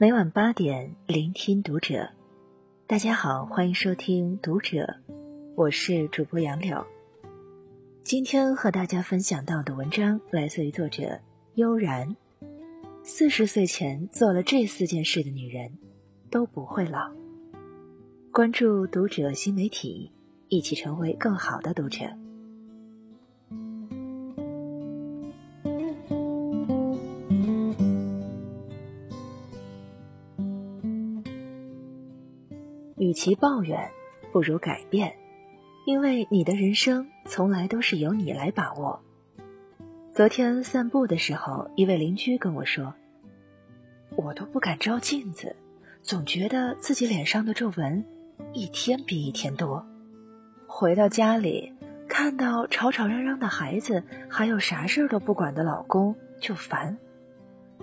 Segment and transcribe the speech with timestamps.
[0.00, 2.08] 每晚八点，聆听读者。
[2.86, 4.94] 大家好，欢迎收听读者，
[5.56, 6.86] 我是主播杨柳。
[8.04, 11.18] 今天和大家分享到的文章来自于作者
[11.56, 12.14] 悠然。
[13.02, 15.76] 四十岁前做了这四件事的女人，
[16.30, 17.10] 都不会老。
[18.30, 20.12] 关注读者新媒体，
[20.46, 22.04] 一起成为更好的读者。
[33.08, 33.90] 与其抱怨，
[34.32, 35.16] 不如改变，
[35.86, 39.00] 因为你的人生从来都是由你来把握。
[40.12, 42.92] 昨天散步的时候，一位邻居跟我说
[44.14, 45.56] ：“我都不敢照镜子，
[46.02, 48.04] 总觉得自己脸上的皱纹
[48.52, 49.86] 一天比一天多。
[50.66, 51.72] 回到家里，
[52.10, 56.98] 看到吵吵嚷嚷的孩子，还有啥事儿都不管的老公，就烦。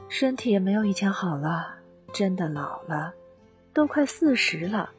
[0.08, 1.78] 身体也没有以前好了，
[2.14, 3.16] 真的老了，
[3.73, 4.92] 都快四十了。”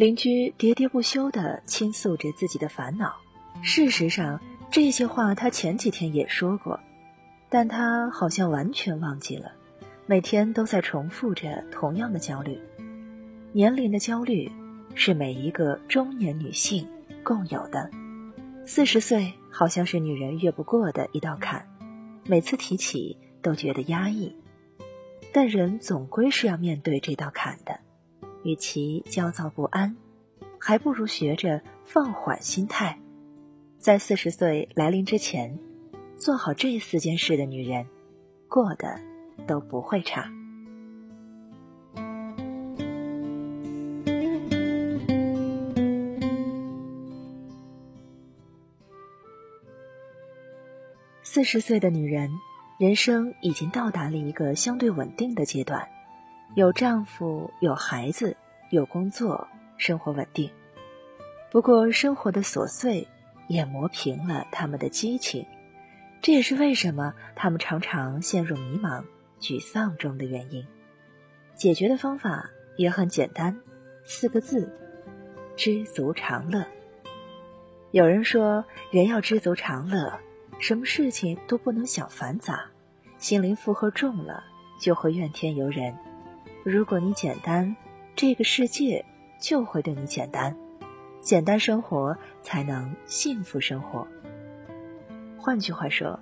[0.00, 3.14] 邻居喋喋不休地倾诉着自己的烦恼。
[3.60, 6.80] 事实上，这些话他前几天也说过，
[7.50, 9.52] 但他好像完全忘记了。
[10.06, 12.58] 每天都在重复着同样的焦虑。
[13.52, 14.50] 年龄的焦虑
[14.94, 16.88] 是每一个中年女性
[17.22, 17.90] 共有的。
[18.64, 21.68] 四十岁好像是女人越不过的一道坎，
[22.24, 24.34] 每次提起都觉得压抑。
[25.30, 27.78] 但人总归是要面对这道坎的。
[28.42, 29.96] 与其焦躁不安，
[30.58, 32.98] 还不如学着放缓心态，
[33.78, 35.58] 在四十岁来临之前，
[36.16, 37.86] 做好这四件事的女人，
[38.48, 39.00] 过得
[39.46, 40.30] 都不会差。
[51.22, 52.28] 四十岁的女人，
[52.78, 55.88] 人生已经到达了一个相对稳定的阶段。
[56.54, 58.36] 有丈夫，有孩子，
[58.70, 59.46] 有工作，
[59.76, 60.50] 生活稳定。
[61.48, 63.06] 不过，生活的琐碎
[63.46, 65.46] 也磨平了他们的激情，
[66.20, 69.04] 这也是为什么他们常常陷入迷茫、
[69.40, 70.66] 沮丧中的原因。
[71.54, 73.56] 解决的方法也很简单，
[74.02, 74.76] 四个字：
[75.56, 76.66] 知足常乐。
[77.92, 80.18] 有人说，人要知足常乐，
[80.58, 82.64] 什么事情都不能想繁杂，
[83.18, 84.42] 心灵负荷重了，
[84.80, 85.96] 就会怨天尤人。
[86.62, 87.74] 如果你简单，
[88.14, 89.02] 这个世界
[89.40, 90.54] 就会对你简单。
[91.22, 94.06] 简单生活才能幸福生活。
[95.38, 96.20] 换句话说，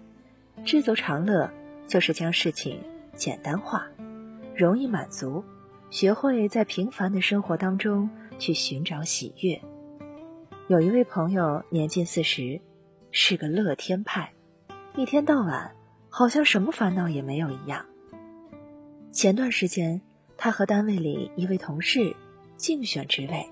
[0.64, 1.50] 知足常乐
[1.88, 2.80] 就是将事情
[3.14, 3.84] 简单化，
[4.54, 5.44] 容易满足，
[5.90, 9.60] 学会在平凡的生活当中去寻找喜悦。
[10.68, 12.60] 有一位朋友年近四十，
[13.10, 14.32] 是个乐天派，
[14.94, 15.74] 一天到晚
[16.08, 17.84] 好像什么烦恼也没有一样。
[19.10, 20.00] 前段时间。
[20.40, 22.14] 他和单位里一位同事
[22.56, 23.44] 竞选职位，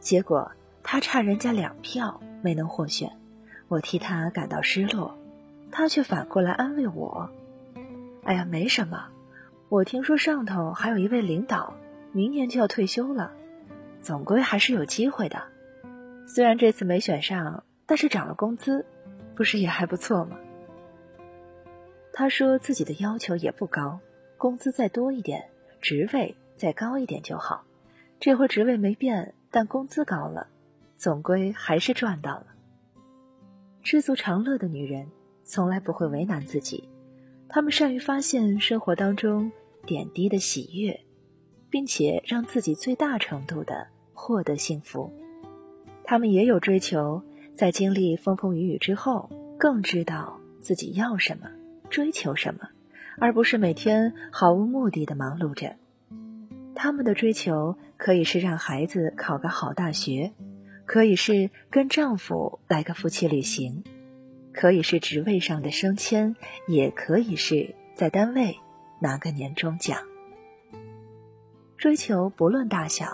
[0.00, 0.50] 结果
[0.82, 3.12] 他差人家两票没能获选，
[3.68, 5.14] 我替他感到失落，
[5.70, 7.28] 他却反过来安慰我
[8.24, 9.08] ：“哎呀，没什么，
[9.68, 11.74] 我听说上头还有一位领导
[12.12, 13.30] 明年就要退休了，
[14.00, 15.42] 总归还是有机会的。
[16.26, 18.86] 虽然这次没选上，但是涨了工资，
[19.36, 20.38] 不是也还不错吗？”
[22.14, 24.00] 他说自己的要求也不高，
[24.38, 25.51] 工资再多一点。
[25.82, 27.64] 职位再高一点就好，
[28.20, 30.46] 这会职位没变，但工资高了，
[30.96, 32.46] 总归还是赚到了。
[33.82, 35.08] 知足常乐的女人
[35.42, 36.88] 从来不会为难自己，
[37.48, 39.50] 她们善于发现生活当中
[39.84, 41.00] 点滴的喜悦，
[41.68, 45.12] 并且让自己最大程度的获得幸福。
[46.04, 47.20] 她们也有追求，
[47.56, 49.28] 在经历风风雨雨之后，
[49.58, 51.50] 更知道自己要什么，
[51.90, 52.68] 追求什么。
[53.18, 55.76] 而不是每天毫无目的的忙碌着，
[56.74, 60.32] 他们的追求可以是让孩子考个好大学，
[60.86, 63.84] 可以是跟丈夫来个夫妻旅行，
[64.52, 66.36] 可以是职位上的升迁，
[66.66, 68.58] 也可以是在单位
[69.00, 69.98] 拿个年终奖。
[71.76, 73.08] 追求不论大小，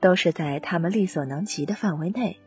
[0.00, 2.38] 都是在他们力所能及的范围内，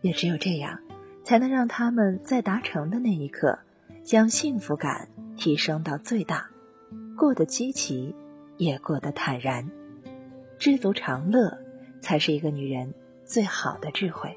[0.00, 0.78] 也只有这样，
[1.24, 3.58] 才能让他们在达成的那一刻，
[4.04, 5.08] 将幸福感。
[5.36, 6.50] 提升到最大，
[7.16, 8.14] 过得积极，
[8.56, 9.70] 也过得坦然，
[10.58, 11.58] 知足常乐，
[12.00, 12.92] 才是一个女人
[13.24, 14.36] 最好的智慧。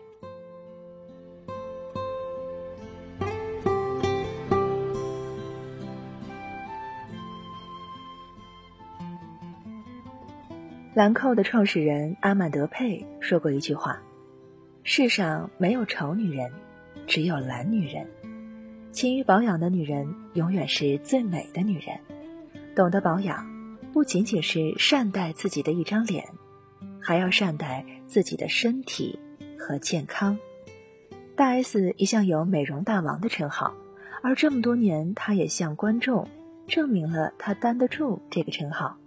[10.94, 14.02] 兰蔻的创始人阿曼德佩说过一句话
[14.84, 16.52] ：“世上没有丑女人，
[17.08, 18.06] 只有懒女人。”
[18.92, 22.00] 勤于保养的女人永远是最美的女人。
[22.76, 23.46] 懂得保养，
[23.94, 26.26] 不仅仅是善待自己的一张脸，
[27.02, 29.20] 还要善待自己的身体
[29.58, 30.38] 和健康。
[31.36, 33.74] 大 S 一向有“美容大王”的称号，
[34.24, 36.28] 而这么多年，她也向观众
[36.68, 38.98] 证明了她担得住这个称号。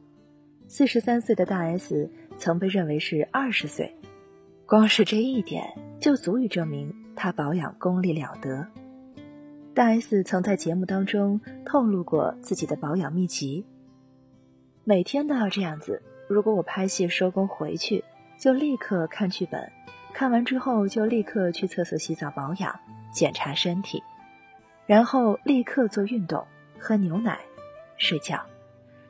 [0.68, 3.94] 四十三岁的大 S 曾被认为是二十岁，
[4.64, 5.64] 光是这一点
[6.00, 8.66] 就足以证明她保养功力了得。
[9.74, 13.64] 大 S 曾在节目当中透露过自己的保养秘籍：
[14.84, 18.04] 每天都要这样子，如果我拍戏收工回去，
[18.38, 19.72] 就立刻看剧本。
[20.12, 22.78] 看完之后就立刻去厕所洗澡保养
[23.14, 24.02] 检查身体，
[24.84, 26.46] 然后立刻做运动
[26.78, 27.40] 喝牛奶
[27.96, 28.44] 睡觉，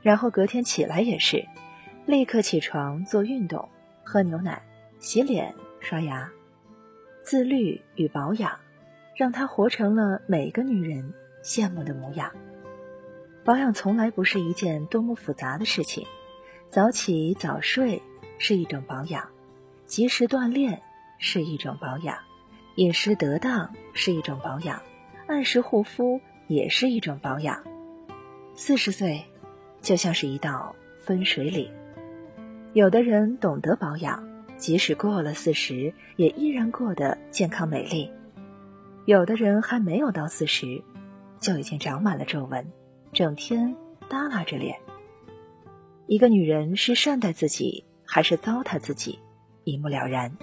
[0.01, 1.45] 然后隔天起来也是
[2.07, 3.69] 立刻起床做运动
[4.05, 4.63] 喝牛奶
[5.01, 6.31] 洗脸刷牙，
[7.25, 8.57] 自律与保养
[9.17, 11.13] 让她活成了每个女人
[11.43, 12.33] 羡慕的模样。
[13.45, 16.07] 保养从来不是一件多么复杂的事情，
[16.69, 18.03] 早起早睡
[18.39, 19.29] 是一种保养，
[19.87, 20.83] 及时锻炼。
[21.25, 22.19] 是一种保养，
[22.75, 24.83] 饮食得当是一种保养，
[25.29, 27.63] 按时护肤也是一种保养。
[28.57, 29.25] 四十岁，
[29.81, 31.71] 就像是一道分水岭。
[32.73, 38.11] 有的人懂得保养，即使过了四十，也依然过得健康美丽；
[39.05, 40.83] 有的人还没有到四十，
[41.41, 42.65] 就已经长满了皱纹，
[43.13, 43.75] 整天
[44.09, 44.77] 耷拉着脸。
[46.07, 49.19] 一个女人是善待自己，还是糟蹋自己，
[49.65, 50.37] 一目了然。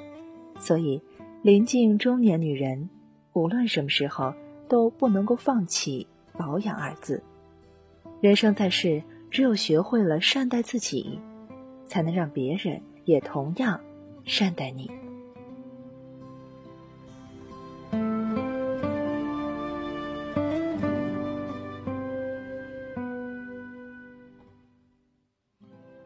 [0.57, 1.01] 所以，
[1.41, 2.89] 临近中年女人，
[3.31, 4.33] 无论什么时候
[4.67, 6.07] 都不能够放弃
[6.37, 7.23] “保养”二字。
[8.19, 11.21] 人生在世，只有学会了善待自己，
[11.85, 13.79] 才能让别人也同样
[14.25, 14.91] 善待你。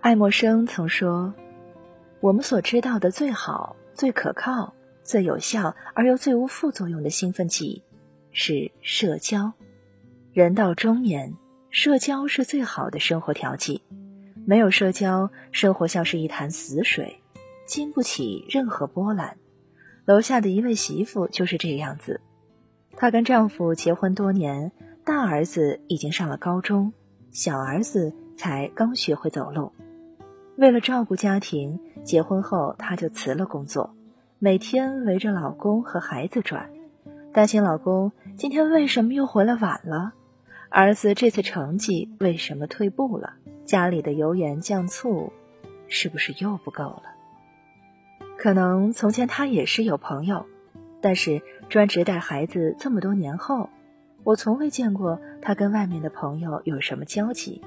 [0.04, 1.34] 爱默生曾说
[2.20, 7.82] ：“我们所知道的最好。”最可靠、最有效而又最无副作用的兴奋剂
[8.34, 9.54] 是社交。
[10.34, 11.34] 人到中年，
[11.70, 13.82] 社交是最好的生活调剂。
[14.46, 17.22] 没有社交，生活像是一潭死水，
[17.66, 19.38] 经不起任何波澜。
[20.04, 22.20] 楼下的一位媳妇就是这样子。
[22.98, 24.70] 她跟丈夫结婚多年，
[25.06, 26.92] 大儿子已经上了高中，
[27.32, 29.72] 小儿子才刚学会走路。
[30.56, 33.96] 为了照顾家庭，结婚后她就辞了工作，
[34.38, 36.70] 每天围着老公和孩子转，
[37.34, 40.14] 担心老公今天为什么又回来晚了，
[40.70, 43.34] 儿子这次成绩为什么退步了，
[43.66, 45.34] 家里的油盐酱醋
[45.88, 47.04] 是不是又不够了？
[48.38, 50.46] 可能从前她也是有朋友，
[51.02, 53.70] 但是专职带孩子这么多年后，
[54.24, 57.64] 我从未见过她跟外面的朋友有什么交集。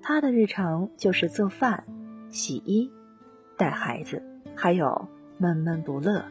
[0.00, 1.82] 她的日常就是做饭。
[2.32, 2.90] 洗衣、
[3.56, 4.22] 带孩子，
[4.56, 5.06] 还有
[5.38, 6.24] 闷闷不乐。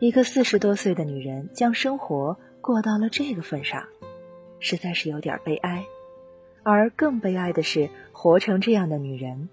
[0.00, 3.84] 一个四十多岁的女人将生活过到了这个份上，
[4.58, 5.84] 实在是有点悲哀。
[6.62, 9.50] 而更悲哀的是，活成这样的女人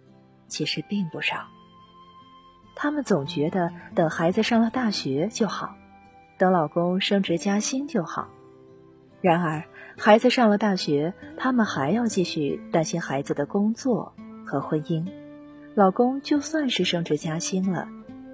[0.47, 1.47] 其实并不少。
[2.73, 5.75] 她们总觉得等孩子上了大学就好，
[6.37, 8.29] 等老公升职加薪就好。
[9.19, 9.65] 然而，
[9.97, 14.13] 孩子上了大学，她们还要继续担心孩子的工作
[14.45, 15.05] 和婚姻。
[15.73, 17.87] 老公就算是升职加薪了，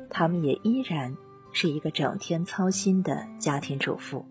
[0.09, 1.15] 他们也依然
[1.51, 4.25] 是一个整天操心的家庭主妇。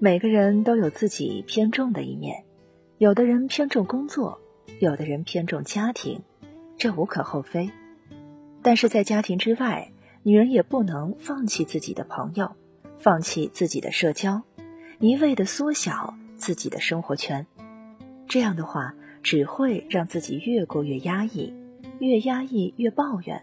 [0.00, 2.44] 每个人都有自己偏重的一面，
[2.98, 4.40] 有的人偏重工作，
[4.80, 6.20] 有的人偏重家庭，
[6.76, 7.70] 这无可厚非。
[8.60, 9.92] 但是在家庭之外，
[10.24, 12.56] 女人也不能放弃自己的朋友，
[12.98, 14.42] 放弃自己的社交，
[14.98, 17.46] 一味的缩小自己的生活圈。
[18.26, 18.92] 这样的话。
[19.22, 21.54] 只会让自己越过越压抑，
[22.00, 23.42] 越压抑越抱怨，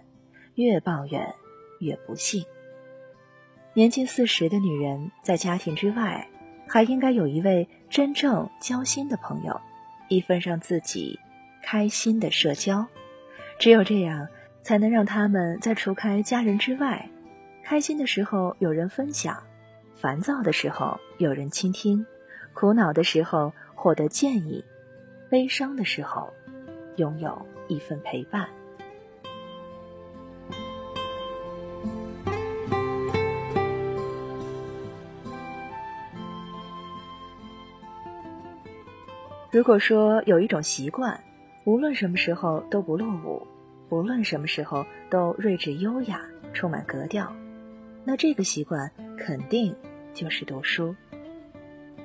[0.55, 1.33] 越抱怨
[1.79, 2.43] 越不幸。
[3.73, 6.27] 年近四十的女人在家庭之外，
[6.67, 9.61] 还应该有一位真正交心的朋友，
[10.09, 11.17] 一份让自己
[11.63, 12.85] 开心的社交。
[13.57, 14.27] 只有这样，
[14.61, 17.09] 才能让他们在除开家人之外，
[17.63, 19.41] 开心的时候有人分享，
[19.95, 22.05] 烦躁的时候有人倾听，
[22.53, 24.63] 苦恼的时候获得建议。
[25.29, 26.33] 悲伤的时候，
[26.95, 28.49] 拥有一份陪伴。
[39.51, 41.23] 如果说有一种习惯，
[41.63, 43.45] 无论什么时候都不落伍，
[43.89, 46.21] 无论什么时候都睿智优雅、
[46.53, 47.31] 充满格调，
[48.03, 49.75] 那这个习惯肯定
[50.13, 50.95] 就是读书。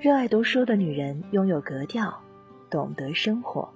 [0.01, 2.19] 热爱读书的女人拥有格调。
[2.75, 3.73] 懂得生活，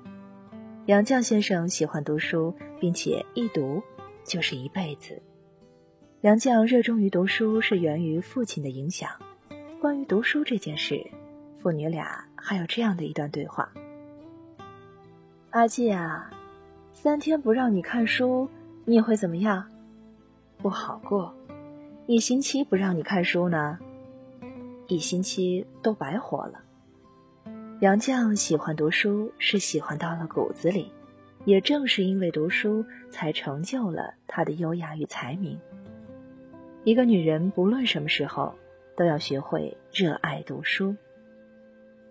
[0.87, 3.81] 杨绛先生喜欢读书，并且一读
[4.25, 5.23] 就是一辈子。
[6.23, 9.09] 杨绛热衷于读书是源于父亲的影响。
[9.81, 11.07] 关于读书这件事，
[11.63, 13.71] 父女俩还有这样的一段对话
[15.51, 16.33] ：“阿季啊，
[16.93, 18.49] 三天不让你看书，
[18.85, 19.65] 你会怎么样？
[20.57, 21.33] 不好过。
[22.09, 23.79] 一星期不让你看书呢，
[24.89, 26.63] 一星期都白活了。”
[27.81, 30.91] 杨绛喜欢读书，是喜欢到了骨子里，
[31.45, 35.57] 也正是因为读书，才成就了他的优雅与才名。
[36.83, 38.53] 一个女人不论什么时候，
[38.97, 40.97] 都要学会热爱读书。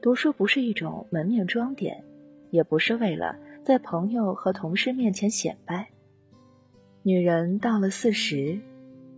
[0.02, 2.02] 读书不是一种门面装点，
[2.50, 5.90] 也不是为了在朋友和同事面前显摆。
[7.04, 8.58] 女人到了四十，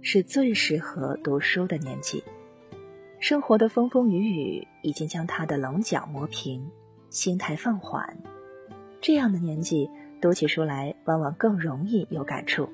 [0.02, 2.24] 是最适合读书的年纪。
[3.20, 6.66] 生活的风风雨雨已经将他的棱角磨平，
[7.10, 8.18] 心态放缓。
[9.02, 9.90] 这样的年纪
[10.22, 12.70] 读起书来，往往更容易有感触。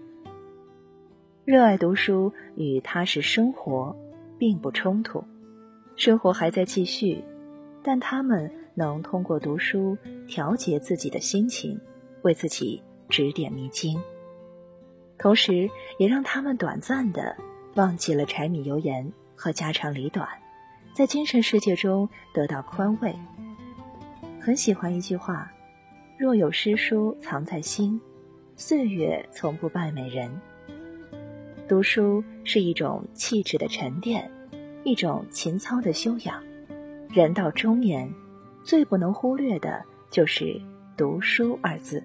[1.46, 3.96] 热爱读书与踏实生活
[4.38, 5.24] 并不冲突，
[5.96, 7.24] 生活还在继续，
[7.82, 9.98] 但他们能通过读书
[10.28, 11.80] 调节自己的心情，
[12.22, 14.00] 为自己指点迷津，
[15.18, 17.36] 同时也让他们短暂的
[17.74, 19.12] 忘记了柴米油盐。
[19.36, 20.28] 和家长里短，
[20.94, 23.16] 在精神世界中得到宽慰。
[24.40, 25.52] 很喜欢一句话
[26.18, 28.00] ：“若有诗书藏在心，
[28.56, 30.32] 岁月从不败美人。”
[31.68, 34.32] 读书是一种气质的沉淀，
[34.84, 36.42] 一种情操的修养。
[37.10, 38.12] 人到中年，
[38.64, 40.62] 最不能忽略的就是
[40.96, 42.04] “读书”二字。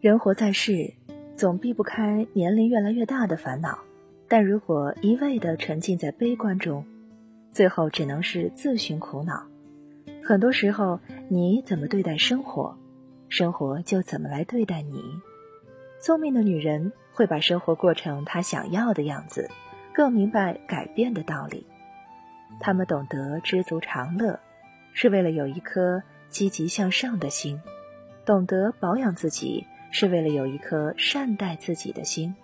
[0.00, 0.94] 人活在世，
[1.36, 3.80] 总避不开年龄越来越大的烦恼。
[4.28, 6.84] 但如果一味的沉浸在悲观中，
[7.50, 9.44] 最后只能是自寻苦恼。
[10.22, 12.78] 很多时候，你怎么对待生活，
[13.28, 15.02] 生活就怎么来对待你。
[16.00, 19.50] 聪明的女人会把生活过成她想要的样子，
[19.92, 21.66] 更明白改变的道理。
[22.60, 24.38] 她们懂得知足常乐，
[24.92, 27.58] 是为了有一颗积极向上的心；
[28.24, 29.66] 懂得保养自己。
[29.90, 32.34] 是为了有一颗善待自己的心，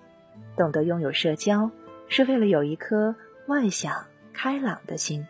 [0.56, 1.70] 懂得拥有社交，
[2.08, 3.14] 是为了有一颗
[3.46, 5.26] 外向开朗的心，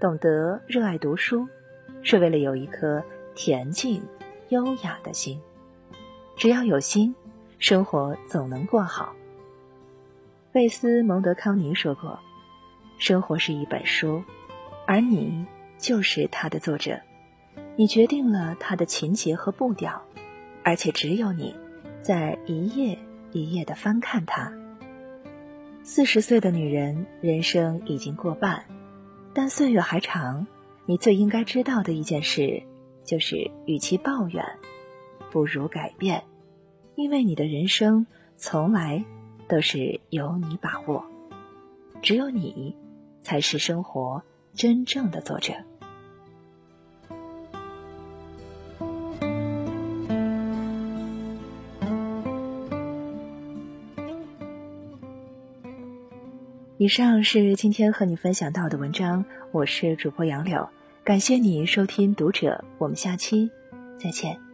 [0.00, 1.48] 懂得热爱读书，
[2.02, 3.02] 是为了有一颗
[3.34, 4.02] 恬静
[4.50, 5.40] 优雅的心。
[6.36, 7.14] 只要有心，
[7.58, 9.14] 生活总能过好。
[10.52, 12.18] 贝斯蒙德康尼说过
[12.98, 14.22] ：“生活是一本书，
[14.86, 15.46] 而你
[15.78, 17.00] 就是它的作者，
[17.76, 20.02] 你决定了它的情节和步调。”
[20.68, 21.56] 而且只有你，
[22.02, 22.98] 在一页
[23.32, 24.52] 一页的翻看它。
[25.82, 28.66] 四十岁的女人，人生已经过半，
[29.32, 30.46] 但岁月还长。
[30.84, 32.62] 你最应该知道的一件事，
[33.02, 34.44] 就是与其抱怨，
[35.30, 36.24] 不如改变，
[36.96, 38.06] 因为你的人生
[38.36, 39.02] 从来
[39.48, 41.02] 都是由你把握，
[42.02, 42.76] 只有你，
[43.22, 44.22] 才是生活
[44.52, 45.54] 真正的作者。
[56.80, 60.68] 以上是今天和你分享到的文章，我是主播杨柳，
[61.02, 63.50] 感谢你收听读者，我们下期
[63.96, 64.47] 再见。